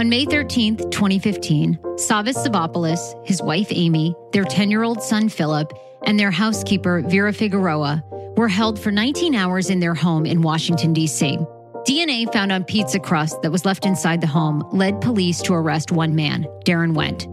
[0.00, 5.70] On May 13th, 2015, Savvas Savopoulos, his wife Amy, their 10 year old son Philip,
[6.06, 8.02] and their housekeeper Vera Figueroa
[8.34, 11.36] were held for 19 hours in their home in Washington, D.C.
[11.86, 15.92] DNA found on pizza crust that was left inside the home led police to arrest
[15.92, 17.28] one man, Daron Wint.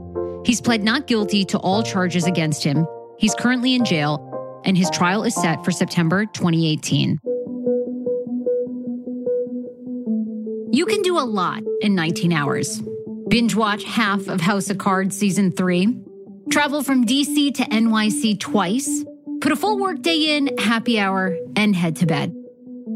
[0.46, 2.86] He's pled not guilty to all charges against him.
[3.18, 7.18] He's currently in jail, and his trial is set for September 2018.
[11.28, 12.82] Lot in 19 hours.
[13.28, 15.98] Binge watch half of House of Cards season three,
[16.50, 19.04] travel from DC to NYC twice,
[19.42, 22.34] put a full workday in, happy hour, and head to bed.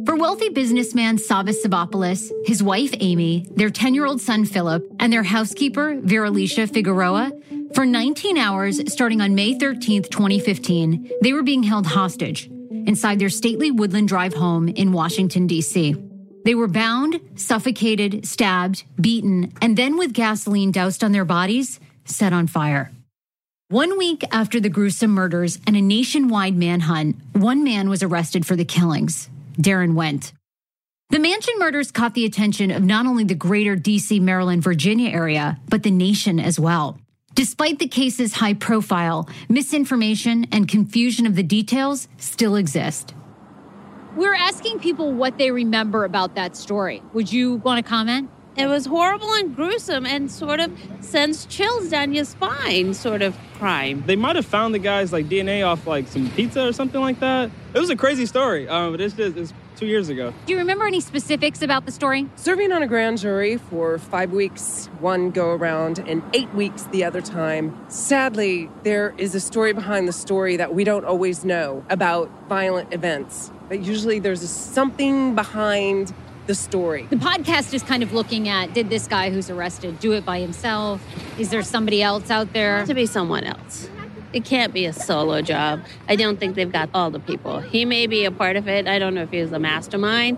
[0.06, 5.12] For wealthy businessman Savvas Savopoulos, his wife Amy, their 10 year old son Philip, and
[5.12, 7.32] their housekeeper Veralicia Figueroa,
[7.76, 12.50] for 19 hours starting on May 13th, 2015, they were being held hostage
[12.88, 15.96] inside their stately Woodland Drive home in Washington, D.C.
[16.44, 22.34] They were bound, suffocated, stabbed, beaten, and then with gasoline doused on their bodies, set
[22.34, 22.92] on fire.
[23.70, 28.56] One week after the gruesome murders and a nationwide manhunt, one man was arrested for
[28.56, 30.34] the killings Daron Wint.
[31.10, 35.60] The mansion murders caught the attention of not only the greater DC, Maryland, Virginia area,
[35.70, 37.00] but the nation as well.
[37.34, 43.14] Despite the case's high profile, misinformation and confusion of the details still exist.
[44.16, 47.02] We're asking people what they remember about that story.
[47.14, 48.30] Would you want to comment?
[48.58, 53.38] It was horrible and gruesome and sort of sends chills down your spine, sort of
[53.54, 54.04] crime.
[54.06, 57.22] They might have found the guy's like DNA off like some pizza or something like
[57.22, 57.50] that.
[57.74, 60.34] It was a crazy story, um, but it's just it's two years ago.
[60.46, 62.28] Do you remember any specifics about the story?
[62.36, 67.06] Serving on a grand jury for five weeks, one go around, and eight weeks the
[67.06, 67.80] other time.
[67.88, 72.94] Sadly, there is a story behind the story that we don't always know about violent
[72.94, 73.50] events.
[73.72, 76.14] But usually there's something behind
[76.46, 77.08] the story.
[77.10, 80.42] The podcast is kind of looking at did this guy who's arrested do it by
[80.42, 81.02] himself?
[81.40, 82.86] Is there somebody else out there?
[82.86, 83.88] To be someone else.
[84.34, 85.86] It can't be a solo job.
[86.10, 87.62] I don't think they've got all the people.
[87.62, 88.90] He may be a part of it.
[88.90, 90.38] I don't know if he's a mastermind.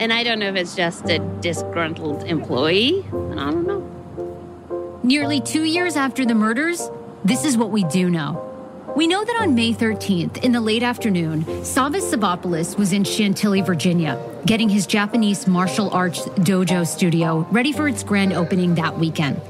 [0.00, 3.06] And I don't know if it's just a disgruntled employee.
[3.06, 5.00] I don't know.
[5.04, 6.90] Nearly two years after the murders,
[7.24, 8.49] this is what we do know.
[8.96, 13.60] We know that on May 13th, in the late afternoon, Savvas Savopoulos was in Chantilly,
[13.60, 19.40] Virginia, getting his Japanese martial arts dojo studio ready for its grand opening that weekend.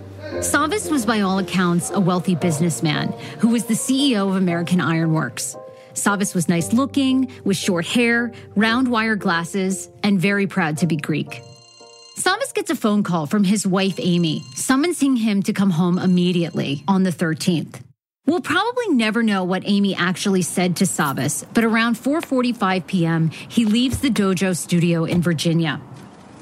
[0.40, 5.56] Savvas was, by all accounts, a wealthy businessman who was the CEO of American Ironworks.
[5.94, 10.96] Savvas was nice looking, with short hair, round wire glasses, and very proud to be
[10.96, 11.42] Greek.
[12.16, 16.84] Savas gets a phone call from his wife, Amy, summoning him to come home immediately
[16.86, 17.80] on the 13th.
[18.30, 23.64] We'll probably never know what Amy actually said to Savvas, but around 4:45 p.m., he
[23.64, 25.80] leaves the dojo studio in Virginia.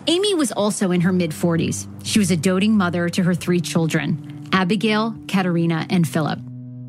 [0.07, 1.89] Amy was also in her mid-40s.
[2.05, 6.39] She was a doting mother to her three children, Abigail, Katerina, and Philip.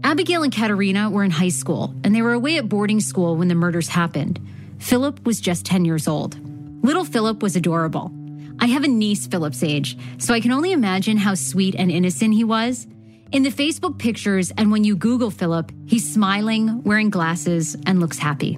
[0.03, 3.47] Abigail and Katerina were in high school, and they were away at boarding school when
[3.47, 4.37] the murders happened.
[4.79, 6.35] Philip was just 10 years old.
[6.83, 8.11] Little Philip was adorable.
[8.59, 12.33] I have a niece Philip's age, so I can only imagine how sweet and innocent
[12.33, 12.85] he was.
[13.31, 18.17] In the Facebook pictures and when you Google Philip, he's smiling, wearing glasses, and looks
[18.17, 18.57] happy.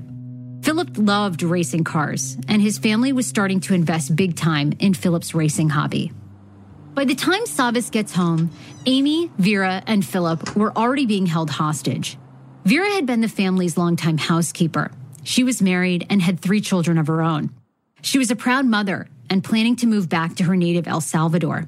[0.62, 5.36] Philip loved racing cars, and his family was starting to invest big time in Philip's
[5.36, 6.14] racing hobby.
[6.94, 8.50] By the time Savvas gets home,
[8.86, 12.18] Amy, Vera, and Philip were already being held hostage.
[12.64, 14.90] Vera had been the family's longtime housekeeper.
[15.24, 17.50] She was married and had three children of her own.
[18.04, 21.68] She was a proud mother and planning to move back to her native El Salvador.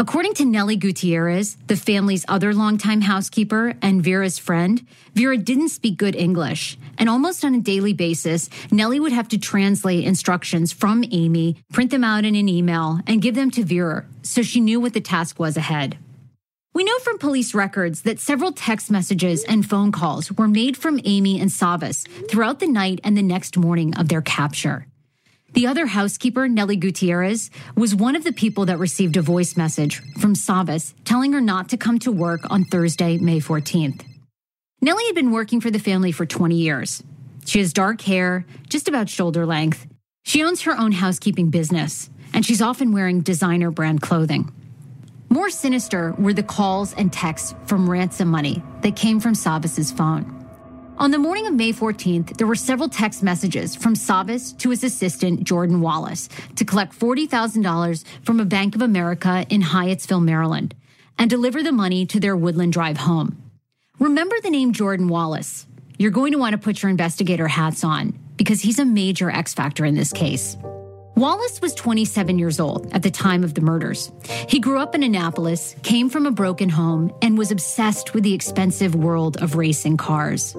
[0.00, 5.98] According to Nellie Gutierrez, the family's other longtime housekeeper and Vera's friend, Vera didn't speak
[5.98, 6.78] good English.
[6.98, 11.90] And almost on a daily basis, Nellie would have to translate instructions from Amy, print
[11.90, 15.00] them out in an email, and give them to Vera so she knew what the
[15.00, 15.98] task was ahead.
[16.74, 21.00] We know from police records that several text messages and phone calls were made from
[21.04, 24.86] Amy and Savvas throughout the night and the next morning of their capture.
[25.54, 30.02] The other housekeeper, Nellie Gutierrez, was one of the people that received a voice message
[30.18, 34.04] from Savvas telling her not to come to work on Thursday, May 14th.
[34.80, 37.02] Nellie had been working for the family for 20 years.
[37.46, 39.86] She has dark hair, just about shoulder length.
[40.22, 44.52] She owns her own housekeeping business, and she's often wearing designer brand clothing.
[45.30, 50.37] More sinister were the calls and texts from ransom money that came from Savvas's phone.
[50.98, 54.82] On the morning of May 14th, there were several text messages from Savvas to his
[54.82, 60.74] assistant, Jordan Wallace, to collect $40,000 from a Bank of America in Hyattsville, Maryland,
[61.16, 63.40] and deliver the money to their Woodland Drive home.
[64.00, 65.68] Remember the name Jordan Wallace.
[65.98, 69.54] You're going to want to put your investigator hats on because he's a major X
[69.54, 70.56] factor in this case.
[71.14, 74.10] Wallace was 27 years old at the time of the murders.
[74.48, 78.34] He grew up in Annapolis, came from a broken home, and was obsessed with the
[78.34, 80.56] expensive world of racing cars.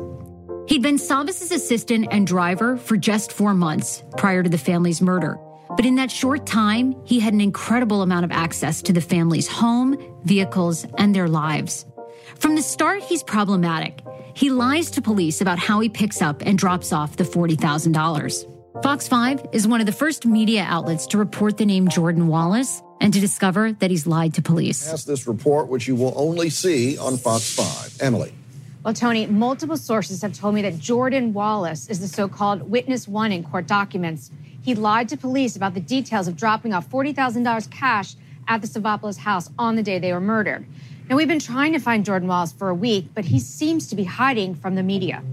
[0.69, 5.39] He'd been Savvas's assistant and driver for just four months prior to the family's murder.
[5.75, 9.47] But in that short time, he had an incredible amount of access to the family's
[9.47, 11.87] home, vehicles, and their lives.
[12.35, 14.01] From the start, he's problematic.
[14.35, 18.83] He lies to police about how he picks up and drops off the $40,000.
[18.83, 22.83] Fox 5 is one of the first media outlets to report the name Jordan Wallace
[23.01, 24.85] and to discover that he's lied to police.
[24.85, 28.01] That's this report, which you will only see on Fox 5.
[28.01, 28.33] Emily.
[28.81, 33.09] Well, Tony, multiple sources have told me that Jordan Wallace is the so called witness
[33.09, 34.31] one in court documents.
[34.61, 38.15] He lied to police about the details of dropping off $40,000 cash
[38.47, 40.65] at the Savopoulos house on the day they were murdered.
[41.09, 43.95] Now, we've been trying to find Jordan Wallace for a week, but he seems to
[43.95, 45.23] be hiding from the media.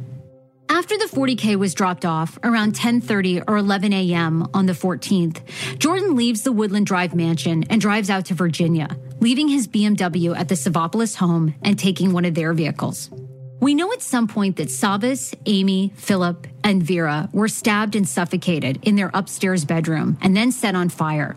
[0.69, 4.49] After the 40K was dropped off around 10:30 or 11 a.m.
[4.53, 5.41] on the 14th,
[5.79, 8.89] Jordan leaves the Woodland Drive mansion and drives out to Virginia,
[9.21, 13.11] leaving his BMW at the Savopoulos home and taking one of their vehicles.
[13.59, 18.79] We know at some point that Savvas, Amy, Philip, and Vera were stabbed and suffocated
[18.83, 21.37] in their upstairs bedroom and then set on fire.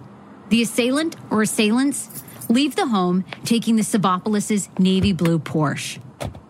[0.50, 6.00] The assailant or assailants leave the home taking the Savopoulos' navy blue Porsche.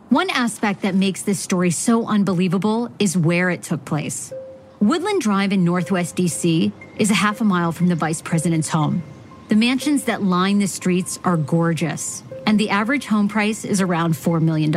[0.09, 4.33] One aspect that makes this story so unbelievable is where it took place.
[4.79, 9.03] Woodland Drive in Northwest DC is a half a mile from the vice president's home.
[9.49, 14.13] The mansions that line the streets are gorgeous, and the average home price is around
[14.13, 14.71] $4 million.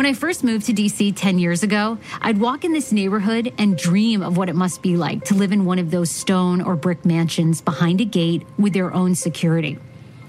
[0.00, 3.76] When I first moved to DC 10 years ago, I'd walk in this neighborhood and
[3.76, 6.74] dream of what it must be like to live in one of those stone or
[6.74, 9.78] brick mansions behind a gate with their own security.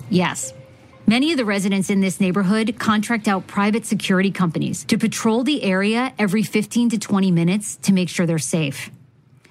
[0.09, 0.53] Yes,
[1.07, 5.63] Many of the residents in this neighborhood contract out private security companies to patrol the
[5.63, 8.91] area every 15 to 20 minutes to make sure they're safe.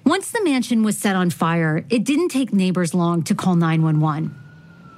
[0.05, 4.40] Once the mansion was set on fire, it didn't take neighbors long to call 911.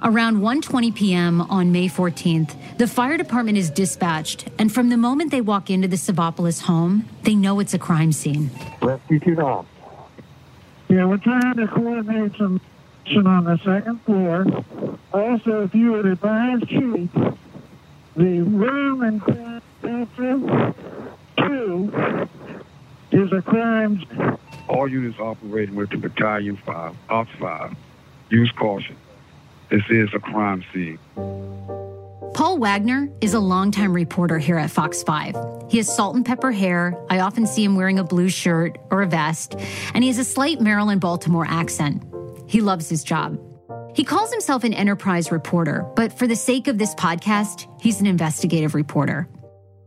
[0.04, 1.40] Around 1:20 p.m.
[1.40, 5.88] on May 14th, the fire department is dispatched, and from the moment they walk into
[5.88, 8.50] the Savopoulos home, they know it's a crime scene.
[8.82, 9.64] Rescue 2 now.
[10.90, 12.60] Yeah, we're trying to coordinate some
[13.26, 14.44] on the second floor.
[15.14, 17.10] Also, if you would advise Chief,
[18.14, 19.18] the room in
[19.80, 20.74] bathroom
[21.38, 22.28] two
[23.10, 24.04] is a crime.
[24.68, 27.74] All units operating with the battalion five, ops five,
[28.28, 28.96] use caution.
[29.70, 30.98] This is a crime scene.
[32.34, 35.36] Paul Wagner is a longtime reporter here at Fox 5.
[35.68, 37.00] He has salt and pepper hair.
[37.08, 39.54] I often see him wearing a blue shirt or a vest,
[39.94, 42.02] and he has a slight Maryland Baltimore accent.
[42.46, 43.38] He loves his job.
[43.94, 48.06] He calls himself an enterprise reporter, but for the sake of this podcast, he's an
[48.06, 49.28] investigative reporter.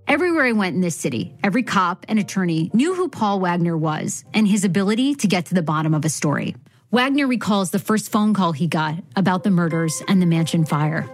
[0.08, 4.24] Everywhere I went in this city, every cop and attorney knew who Paul Wagner was
[4.34, 6.56] and his ability to get to the bottom of a story.
[6.90, 11.10] Wagner recalls the first phone call he got about the murders and the mansion fire.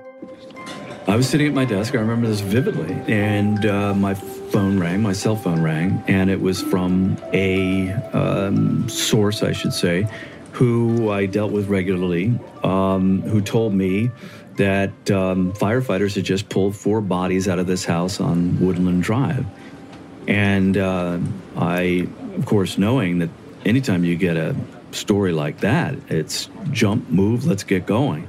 [1.08, 5.02] I was sitting at my desk, I remember this vividly, and uh, my phone rang,
[5.02, 10.08] my cell phone rang, and it was from a um, source, I should say,
[10.52, 14.12] who I dealt with regularly, um, who told me
[14.58, 19.44] that um, firefighters had just pulled four bodies out of this house on Woodland Drive.
[20.28, 21.18] And uh,
[21.58, 23.30] I, of course, knowing that
[23.66, 24.56] anytime you get a
[24.94, 28.28] story like that, it's jump, move, let's get going.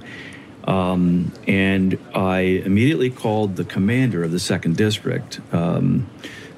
[0.64, 6.08] Um, and I immediately called the commander of the second district, um,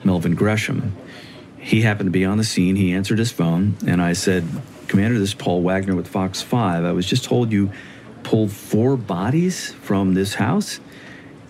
[0.05, 0.97] Melvin Gresham.
[1.59, 2.77] He happened to be on the scene.
[2.77, 4.47] He answered his phone, and I said,
[4.87, 6.85] Commander, this is Paul Wagner with Fox 5.
[6.85, 7.73] I was just told you
[8.23, 10.81] pulled four bodies from this house.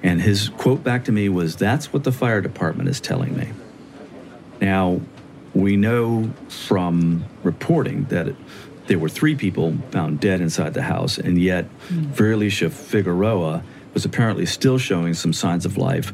[0.03, 3.51] And his quote back to me was, That's what the fire department is telling me.
[4.61, 5.01] Now,
[5.57, 8.37] we know from reporting that it,
[8.87, 12.07] there were three people found dead inside the house, and yet mm.
[12.13, 13.63] Veralicia Figueroa
[13.95, 16.13] was apparently still showing some signs of life.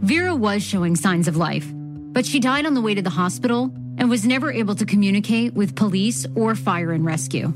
[0.00, 3.72] Vera was showing signs of life, but she died on the way to the hospital
[3.98, 7.52] and was never able to communicate with police or fire and rescue.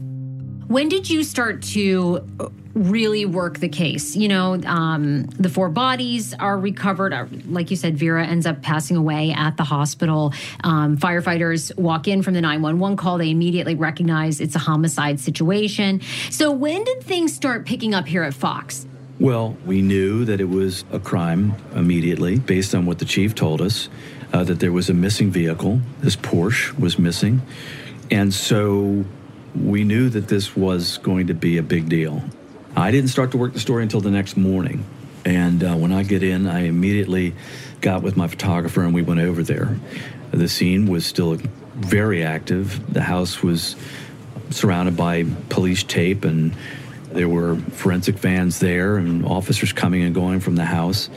[0.68, 2.26] When did you start to
[2.74, 4.16] really work the case?
[4.16, 7.12] You know, um, the four bodies are recovered.
[7.12, 10.32] Uh, like you said, Vera ends up passing away at the hospital.
[10.64, 13.18] Um, firefighters walk in from the 911 call.
[13.18, 16.00] They immediately recognize it's a homicide situation.
[16.30, 18.86] So, when did things start picking up here at Fox?
[19.20, 23.60] Well, we knew that it was a crime immediately based on what the chief told
[23.60, 23.88] us
[24.32, 25.80] uh, that there was a missing vehicle.
[26.00, 27.42] This Porsche was missing.
[28.10, 29.04] And so
[29.54, 32.22] we knew that this was going to be a big deal.
[32.76, 34.84] I didn't start to work the story until the next morning.
[35.24, 37.34] And uh, when I get in, I immediately
[37.80, 39.78] got with my photographer and we went over there.
[40.30, 41.38] The scene was still
[41.74, 42.92] very active.
[42.92, 43.76] The house was
[44.50, 46.54] surrounded by police tape, and
[47.12, 51.10] there were forensic vans there and officers coming and going from the house.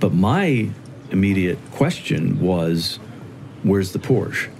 [0.00, 0.68] But my
[1.10, 2.98] immediate question was,
[3.62, 4.50] where's the Porsche?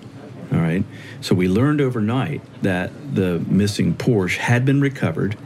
[0.53, 0.85] All right.
[1.21, 5.37] So we learned overnight that the missing Porsche had been recovered.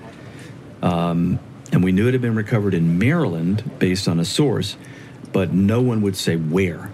[0.83, 1.39] Um,
[1.73, 4.77] and we knew it had been recovered in Maryland based on a source,
[5.33, 6.91] but no one would say where.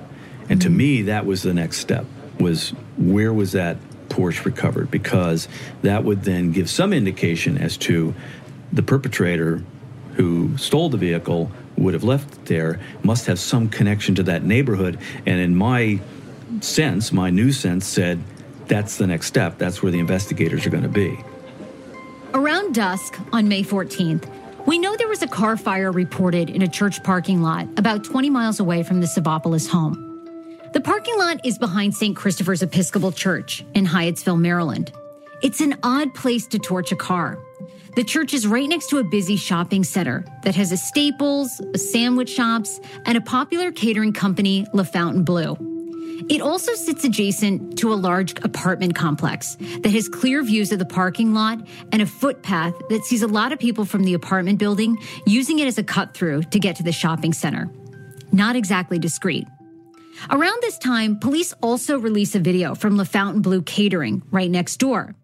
[0.49, 2.05] And to me, that was the next step
[2.39, 3.79] was where was that
[4.09, 4.91] Porsche recovered?
[4.91, 5.49] Because
[5.83, 8.15] that would then give some indication as to
[8.73, 9.63] the perpetrator
[10.15, 14.99] who stole the vehicle would have left there must have some connection to that neighborhood.
[15.25, 16.01] And in my
[16.67, 18.21] sense, my new sense said
[18.67, 19.59] that's the next step.
[19.59, 21.19] That's where the investigators are going to be.
[22.35, 24.29] Around dusk on May 14th,
[24.67, 28.31] we know there was a car fire reported in a church parking lot about 20
[28.31, 30.09] miles away from the Savopoulos home.
[30.73, 32.17] The parking lot is behind St.
[32.17, 34.93] Christopher's Episcopal Church in Hyattsville, Maryland.
[35.43, 37.39] It's an odd place to torch a car.
[37.97, 41.79] The church is right next to a busy shopping center that has a Staples, a
[41.79, 45.72] sandwich shops, and a popular catering company, La Fontainebleau.
[46.29, 50.85] It also sits adjacent to a large apartment complex that has clear views of the
[50.85, 54.99] parking lot and a footpath that sees a lot of people from the apartment building
[55.27, 57.71] using it as a cut through to get to the shopping center.
[58.31, 59.47] Not exactly discreet.
[60.31, 65.15] Around this time, police also release a video from La Fontainebleau Catering right next door.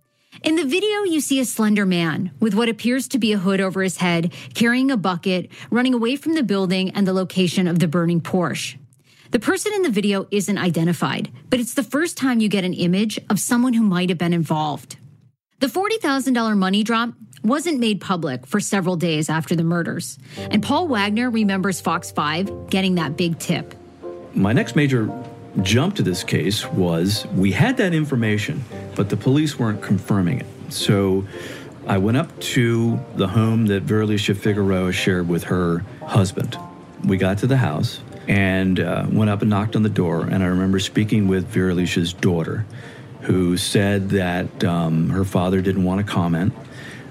[0.43, 3.61] In the video, you see a slender man with what appears to be a hood
[3.61, 7.78] over his head, carrying a bucket, running away from the building and the location of
[7.78, 8.76] the burning Porsche.
[9.30, 12.73] The person in the video isn't identified, but it's the first time you get an
[12.73, 14.97] image of someone who might have been involved.
[15.61, 17.11] The $40,000 money drop
[17.44, 20.18] wasn't made public for several days after the murders,
[20.50, 23.75] and Paul Wagner remembers Fox 5 getting that big tip.
[24.35, 25.12] My next major
[25.61, 30.47] jump to this case was we had that information, but the police weren't confirming it.
[30.70, 31.26] So
[31.87, 36.56] I went up to the home that Veralicia Figueroa shared with her husband.
[37.04, 40.23] We got to the house and uh, went up and knocked on the door.
[40.23, 42.66] And I remember speaking with Veralicia's daughter,
[43.23, 46.52] who said that um, her father didn't want to comment.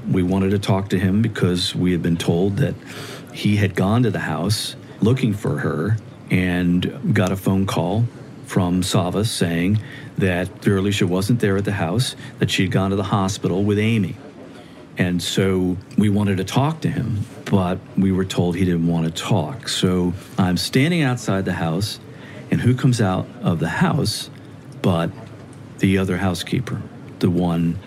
[0.09, 2.75] We wanted to talk to him because we had been told that
[3.33, 5.97] he had gone to the house looking for her
[6.31, 8.05] and got a phone call
[8.45, 9.81] from Savvas saying
[10.17, 14.15] that Veralicia wasn't there at the house, that she'd gone to the hospital with Amy.
[14.97, 19.05] And so we wanted to talk to him, but we were told he didn't want
[19.05, 19.69] to talk.
[19.69, 21.99] So I'm standing outside the house,
[22.49, 24.29] and who comes out of the house
[24.81, 25.11] but
[25.79, 26.81] the other housekeeper,
[27.19, 27.77] the one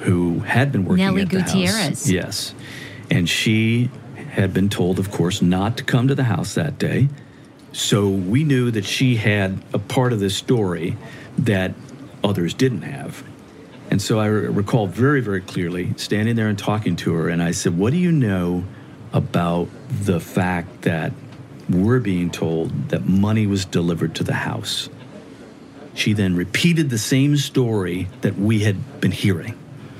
[0.00, 1.88] who had been working Nellie at the Gutierrez.
[1.88, 2.08] house.
[2.08, 2.54] Yes.
[3.10, 3.90] And she
[4.30, 7.08] had been told, of course, not to come to the house that day.
[7.72, 10.96] So we knew that she had a part of this story
[11.38, 11.74] that
[12.24, 13.22] others didn't have.
[13.92, 17.28] And so I re- recall very, very clearly standing there and talking to her.
[17.28, 18.64] And I said, What do you know
[19.12, 21.12] about the fact that
[21.68, 24.88] we're being told that money was delivered to the house?
[25.92, 29.52] She then repeated the same story that we had been hearing.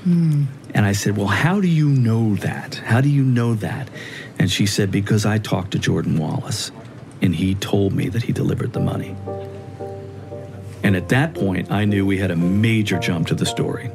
[0.05, 0.45] Hmm.
[0.73, 2.73] And I said, Well, how do you know that?
[2.73, 3.89] How do you know that?
[4.39, 6.71] And she said, Because I talked to Jordan Wallace
[7.21, 9.15] and he told me that he delivered the money.
[10.83, 13.89] And at that point, I knew we had a major jump to the story.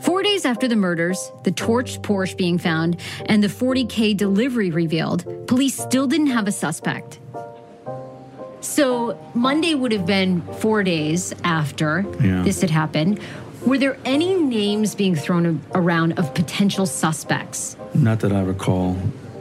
[0.00, 5.24] Four days after the murders, the torched Porsche being found, and the 40K delivery revealed,
[5.46, 7.18] police still didn't have a suspect.
[8.60, 12.42] So Monday would have been four days after Yeah.
[12.42, 13.20] this had happened.
[13.66, 17.76] Were there any names being thrown around of potential suspects?
[17.94, 18.96] Not that I recall.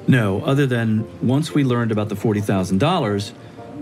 [0.07, 3.31] No, other than once we learned about the $40,000,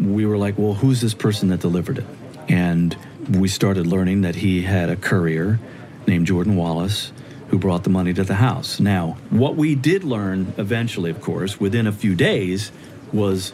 [0.01, 2.05] we were like, well, who's this person that delivered it?
[2.49, 2.97] And
[3.29, 5.59] we started learning that he had a courier
[6.07, 7.11] named Jordan Wallace
[7.49, 8.79] who brought the money to the house.
[8.79, 12.71] Now, what we did learn eventually, of course, within a few days,
[13.11, 13.53] was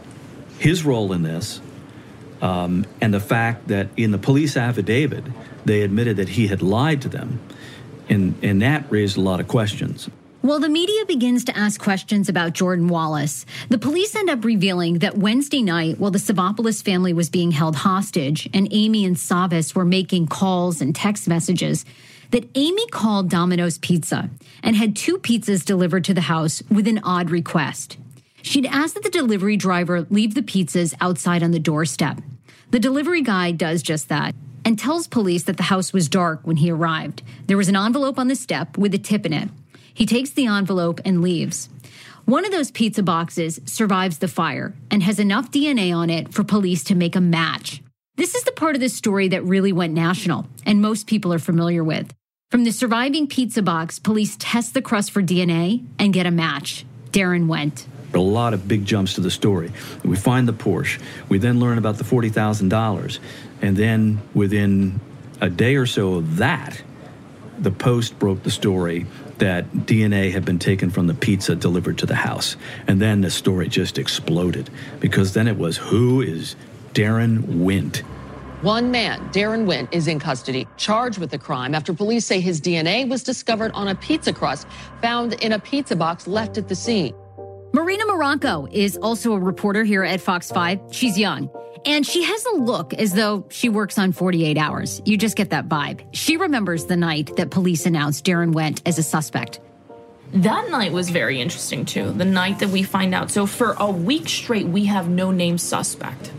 [0.59, 1.59] his role in this
[2.41, 5.23] um, and the fact that in the police affidavit,
[5.65, 7.39] they admitted that he had lied to them.
[8.09, 10.09] And, and that raised a lot of questions.
[10.41, 14.99] While the media begins to ask questions about Jordan Wallace, the police end up revealing
[14.99, 19.73] that Wednesday night, while the Savopoulos family was being held hostage and Amy and Savvas
[19.73, 21.85] were making calls and text messages,
[22.29, 24.29] that Amy called Domino's Pizza
[24.61, 27.97] and had two pizzas delivered to the house with an odd request.
[28.43, 32.21] She'd asked that the delivery driver leave the pizzas outside on the doorstep.
[32.69, 36.57] The delivery guy does just that and tells police that the house was dark when
[36.57, 37.23] he arrived.
[37.47, 39.49] There was an envelope on the step with a tip in it.
[39.97, 41.69] He takes the envelope and leaves.
[42.25, 46.43] One of those pizza boxes survives the fire and has enough DNA on it for
[46.43, 47.81] police to make a match.
[48.15, 51.39] This is the part of the story that really went national and most people are
[51.39, 52.13] familiar with.
[52.51, 56.85] From the surviving pizza box, police test the crust for DNA and get a match.
[57.09, 57.87] Daron Wint.
[58.13, 59.71] A lot of big jumps to the story.
[60.03, 61.01] We find the Porsche.
[61.27, 63.17] We then learn about the $40,000.
[63.63, 65.01] And then within
[65.41, 66.83] a day or so of that,
[67.57, 69.07] the Post broke the story
[69.39, 72.57] that DNA had been taken from the pizza delivered to the house.
[72.87, 76.55] And then the story just exploded because then it was who is
[76.93, 78.03] Daron Wint?
[78.61, 82.59] One man, Daron Wint, is in custody, charged with the crime after police say his
[82.59, 84.67] DNA was discovered on a pizza crust
[84.99, 87.13] found in a pizza box left at the scene.
[87.73, 90.79] Marina Marraco is also a reporter here at Fox 5.
[90.89, 91.49] She's young.
[91.85, 95.01] And she has a look as though she works on 48 hours.
[95.05, 96.05] You just get that vibe.
[96.11, 99.59] She remembers the night that police announced Daron Wint as a suspect.
[100.33, 102.11] That night was very interesting too.
[102.11, 103.31] The night that we find out.
[103.31, 106.31] So for a week straight, we have no named suspect.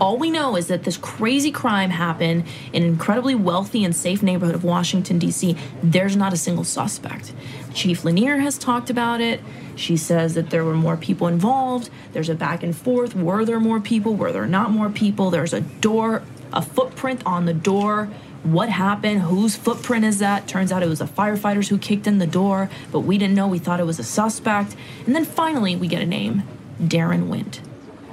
[0.00, 4.22] All we know is that this crazy crime happened in an incredibly wealthy and safe
[4.22, 5.56] neighborhood of Washington, D.C.
[5.82, 7.32] There's not a single suspect.
[7.74, 9.40] Chief Lanier has talked about it.
[9.78, 11.88] She says that there were more people involved.
[12.12, 13.14] There's a back and forth.
[13.14, 14.14] Were there more people?
[14.14, 15.30] Were there not more people?
[15.30, 18.06] There's a door, a footprint on the door.
[18.42, 19.22] What happened?
[19.22, 20.48] Whose footprint is that?
[20.48, 23.46] Turns out it was the firefighters who kicked in the door, but we didn't know.
[23.46, 24.76] We thought it was a suspect.
[25.06, 26.42] And then finally, we get a name
[26.80, 27.60] Daron Wint.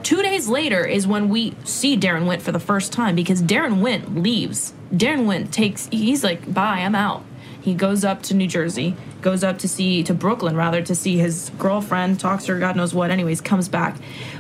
[0.04, 3.82] Two days later is when we see Daron Wint for the first time because Daron
[3.82, 4.72] Wint leaves.
[4.94, 7.24] Daron Wint takes, he's like, bye, I'm out.
[7.66, 11.18] He goes up to New Jersey, goes up to see, to Brooklyn rather, to see
[11.18, 13.98] his girlfriend, talks to her, God knows what, anyways, comes back.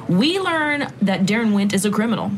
[0.07, 2.29] We learn that Daron Wint is a criminal.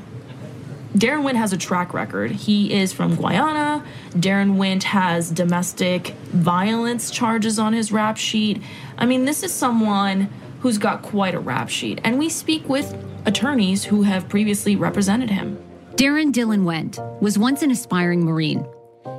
[0.96, 2.32] Daron Wint has a track record.
[2.32, 3.84] He is from Guyana.
[4.12, 8.63] Daron Wint has domestic violence charges on his rap sheet.
[8.98, 10.29] I mean, this is someone
[10.62, 12.00] who's got quite a rap sheet.
[12.06, 15.62] And we speak with attorneys who have previously represented him.
[15.96, 18.65] Daron Dylan Wint was once an aspiring Marine.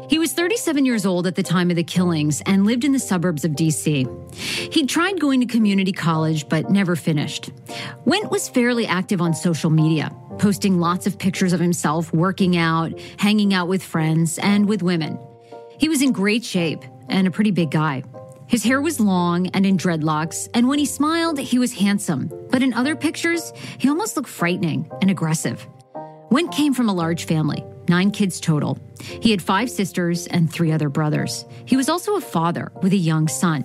[0.09, 2.99] He was 37 years old at the time of the killings and lived in the
[2.99, 4.35] suburbs of DC.
[4.73, 7.51] He'd tried going to community college but never finished.
[8.07, 12.99] Wint was fairly active on social media, posting lots of pictures of himself working out,
[13.19, 15.19] hanging out with friends, and with women.
[15.79, 18.03] He was in great shape and a pretty big guy.
[18.47, 22.33] His hair was long and in dreadlocks, and when he smiled, he was handsome.
[22.51, 25.67] But in other pictures, he almost looked frightening and aggressive.
[26.31, 28.79] Wint came from a large family, nine kids total.
[29.01, 31.45] He had five sisters and three other brothers.
[31.65, 33.65] He was also a father with a young son.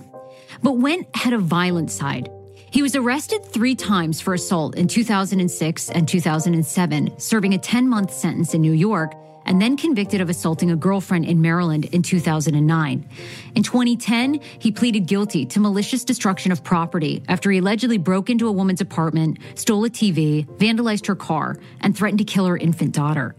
[0.61, 2.29] But Wint had a violent side.
[2.71, 8.11] He was arrested three times for assault in 2006 and 2007, serving a 10 month
[8.11, 9.13] sentence in New York
[9.45, 13.09] and then convicted of assaulting a girlfriend in Maryland in 2009.
[13.55, 18.47] In 2010, he pleaded guilty to malicious destruction of property after he allegedly broke into
[18.47, 22.93] a woman's apartment, stole a TV, vandalized her car, and threatened to kill her infant
[22.93, 23.35] daughter.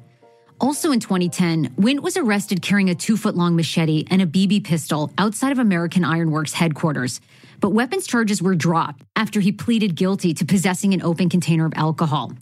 [0.60, 4.64] Also in 2010, Wint was arrested carrying a two foot long machete and a BB
[4.64, 7.20] pistol outside of American Ironworks headquarters.
[7.60, 11.72] But weapons charges were dropped after he pleaded guilty to possessing an open container of
[11.76, 12.32] alcohol.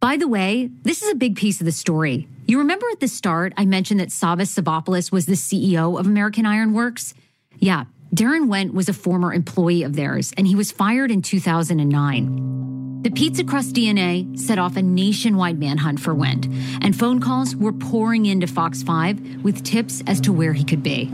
[0.00, 2.28] By the way, this is a big piece of the story.
[2.46, 6.46] You remember at the start, I mentioned that Savvas Savopoulos was the CEO of American
[6.46, 7.14] Ironworks?
[7.58, 13.02] Yeah, Daron Wint was a former employee of theirs, and he was fired in 2009.
[13.02, 16.46] The pizza crust DNA set off a nationwide manhunt for Wint,
[16.82, 20.84] and phone calls were pouring into Fox 5 with tips as to where he could
[20.84, 21.10] be.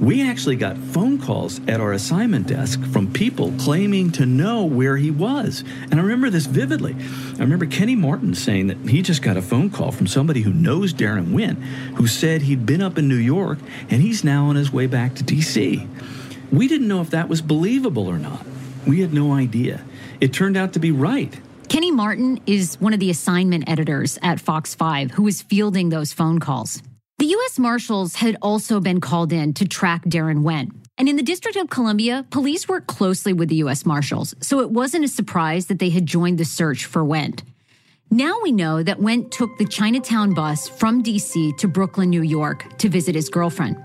[0.00, 4.96] We actually got phone calls at our assignment desk from people claiming to know where
[4.96, 5.64] he was.
[5.90, 6.94] And I remember this vividly.
[7.34, 10.52] I remember Kenny Martin saying that he just got a phone call from somebody who
[10.52, 11.58] knows Daron Wint,
[11.96, 13.58] who said he'd been up in New York
[13.90, 15.88] and he's now on his way back to D.C.
[16.50, 18.44] We didn't know if that was believable or not.
[18.86, 19.82] We had no idea.
[20.20, 21.38] It turned out to be right.
[21.68, 26.12] Kenny Martin is one of the assignment editors at Fox 5 who was fielding those
[26.12, 26.82] phone calls.
[27.18, 27.58] The U.S.
[27.58, 30.72] Marshals had also been called in to track Daron Wint.
[30.96, 33.84] And in the District of Columbia, police worked closely with the U.S.
[33.84, 37.42] Marshals, so it wasn't a surprise that they had joined the search for Wint.
[38.10, 41.52] Now we know that Wint took the Chinatown bus from D.C.
[41.58, 43.76] to Brooklyn, New York to visit his girlfriend.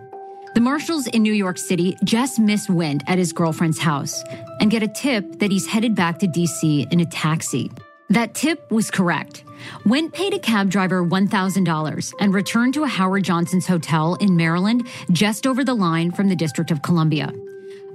[0.53, 4.23] The marshals in New York City just miss Wint at his girlfriend's house
[4.59, 6.87] and get a tip that he's headed back to D.C.
[6.91, 7.71] in a taxi.
[8.09, 9.45] That tip was correct.
[9.83, 14.87] Wint paid a cab driver $1,000 and returned to a Howard Johnson's hotel in Maryland,
[15.11, 17.33] just over the line from the District of Columbia.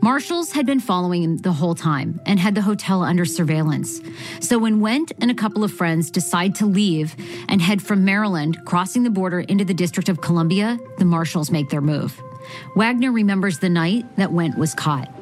[0.02, 4.00] Marshals had been following him the whole time and had the hotel under surveillance.
[4.40, 7.14] So when Wint and a couple of friends decide to leave
[7.48, 11.70] and head from Maryland, crossing the border into the District of Columbia, the marshals make
[11.70, 12.20] their move.
[12.74, 15.12] Wagner remembers the night that Wint was caught.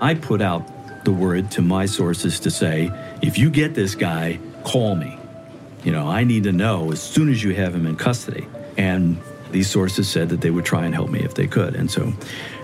[0.00, 2.90] I put out the word to my sources to say,
[3.22, 5.18] if you get this guy, call me.
[5.84, 8.46] You know, I need to know as soon as you have him in custody.
[8.76, 9.18] And
[9.50, 11.76] these sources said that they would try and help me if they could.
[11.76, 12.12] And so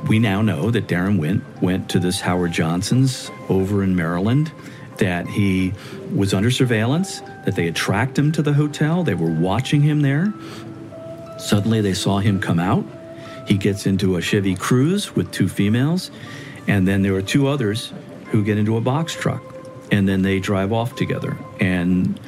[0.09, 4.51] we now know that Daron Wint went to this Howard Johnson's over in Maryland,
[4.97, 5.73] that he
[6.15, 10.01] was under surveillance, that they had tracked him to the hotel, they were watching him
[10.01, 10.33] there.
[11.39, 12.85] Suddenly they saw him come out.
[13.51, 16.13] He gets into a Chevy Cruze with two females,
[16.69, 17.93] and then there are two others
[18.27, 19.43] who get into a box truck,
[19.91, 21.37] and then they drive off together.
[21.59, 22.21] And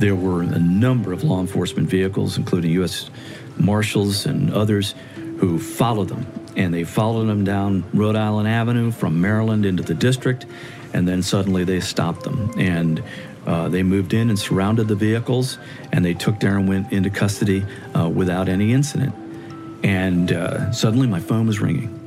[0.00, 3.08] there were a number of law enforcement vehicles, including U.S.
[3.56, 4.96] Marshals and others,
[5.38, 6.26] who followed them.
[6.56, 10.44] And they followed them down Rhode Island Avenue from Maryland into the district,
[10.92, 12.50] and then suddenly they stopped them.
[12.58, 13.00] And
[13.46, 15.56] uh, they moved in and surrounded the vehicles,
[15.92, 19.14] and they took Daron Wint into custody uh, without any incident.
[19.84, 22.00] And uh, suddenly my phone was ringing.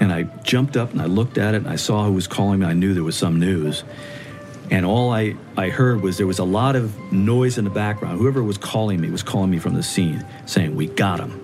[0.00, 2.60] And I jumped up and I looked at it and I saw who was calling
[2.60, 2.66] me.
[2.66, 3.84] I knew there was some news.
[4.70, 8.18] And all I, I heard was there was a lot of noise in the background.
[8.18, 11.38] Whoever was calling me was calling me from the scene saying, We got him.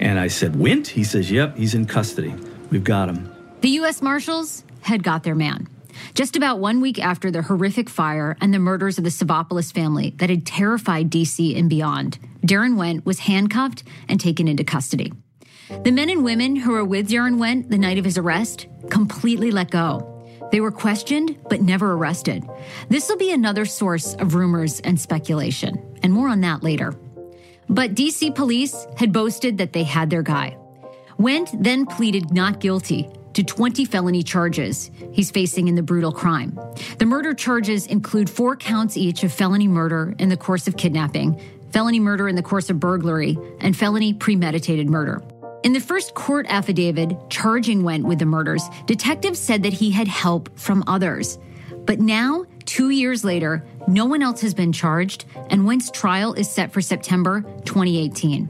[0.00, 0.88] And I said, Wint?
[0.88, 2.34] He says, Yep, he's in custody.
[2.70, 3.32] We've got him.
[3.60, 4.02] The U.S.
[4.02, 5.68] Marshals had got their man.
[6.14, 10.14] Just about one week after the horrific fire and the murders of the Savopoulos family
[10.16, 15.12] that had terrified DC and beyond, Daron Wint was handcuffed and taken into custody.
[15.84, 19.50] The men and women who were with Daron Wint the night of his arrest completely
[19.50, 20.12] let go.
[20.52, 22.44] They were questioned but never arrested.
[22.88, 26.94] This will be another source of rumors and speculation, and more on that later.
[27.68, 30.56] But DC police had boasted that they had their guy.
[31.18, 36.58] Wint then pleaded not guilty to 20 felony charges he's facing in the brutal crime.
[36.96, 41.38] The murder charges include four counts each of felony murder in the course of kidnapping,
[41.70, 45.22] felony murder in the course of burglary, and felony premeditated murder.
[45.64, 50.08] In the first court affidavit charging Wint with the murders, detectives said that he had
[50.08, 51.38] help from others.
[51.84, 56.48] But now, two years later, no one else has been charged, and Wint's trial is
[56.48, 58.48] set for September 2018.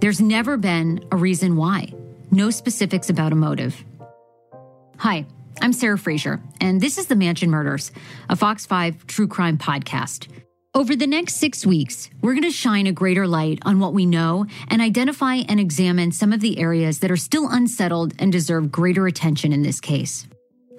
[0.00, 1.92] There's never been a reason why,
[2.32, 3.84] no specifics about a motive.
[4.98, 5.26] Hi,
[5.62, 7.92] I'm Sarah Fraser, and this is The Mansion Murders,
[8.28, 10.26] a Fox 5 true crime podcast.
[10.74, 14.06] Over the next six weeks, we're going to shine a greater light on what we
[14.06, 18.72] know and identify and examine some of the areas that are still unsettled and deserve
[18.72, 20.26] greater attention in this case.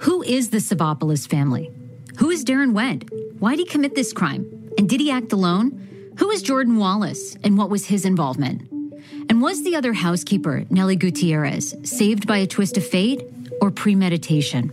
[0.01, 1.71] Who is the Savopoulos family?
[2.17, 3.09] Who is Daron Wint?
[3.39, 4.71] Why did he commit this crime?
[4.77, 6.13] And did he act alone?
[6.19, 8.69] Who is Jordan Wallace and what was his involvement?
[9.29, 13.21] And was the other housekeeper, Nellie Gutierrez, saved by a twist of fate
[13.61, 14.71] or premeditation?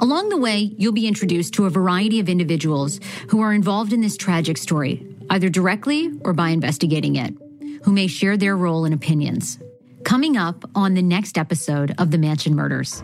[0.00, 4.00] Along the way, you'll be introduced to a variety of individuals who are involved in
[4.00, 7.34] this tragic story, either directly or by investigating it,
[7.82, 9.58] who may share their role and opinions.
[10.04, 13.02] Coming up on the next episode of The Mansion Murders.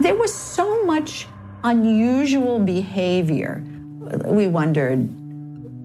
[0.00, 1.26] There was so much
[1.64, 3.64] unusual behavior.
[4.26, 5.08] We wondered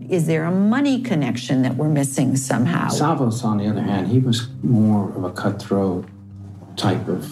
[0.09, 2.89] is there a money connection that we're missing somehow?
[2.89, 6.05] Savos, on the other hand, he was more of a cutthroat
[6.75, 7.25] type of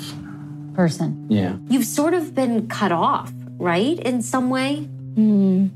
[0.81, 1.27] person.
[1.29, 1.57] Yeah.
[1.69, 3.99] You've sort of been cut off, right?
[3.99, 4.89] In some way?
[5.13, 5.69] Mm.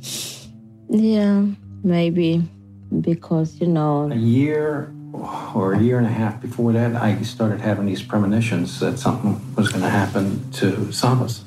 [0.90, 1.46] Yeah,
[1.84, 2.42] maybe.
[3.02, 4.12] Because, you know.
[4.12, 4.92] A year
[5.54, 9.40] or a year and a half before that, I started having these premonitions that something
[9.56, 11.44] was going to happen to Savos.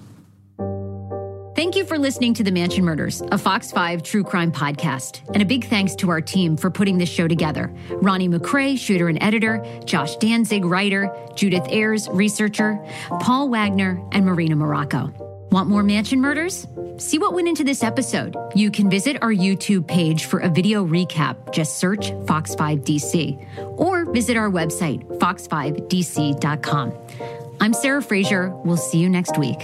[1.58, 5.28] Thank you for listening to The Mansion Murders, a Fox 5 true crime podcast.
[5.34, 9.08] And a big thanks to our team for putting this show together Ronnie McCrae, shooter
[9.08, 12.78] and editor, Josh Danzig, writer, Judith Ayers, researcher,
[13.18, 15.12] Paul Wagner, and Marina Marraco.
[15.50, 16.68] Want more Mansion Murders?
[16.98, 18.36] See what went into this episode.
[18.54, 21.52] You can visit our YouTube page for a video recap.
[21.52, 26.92] Just search Fox 5 DC or visit our website, fox5dc.com.
[27.60, 28.50] I'm Sarah Fraser.
[28.50, 29.58] We'll see you next week.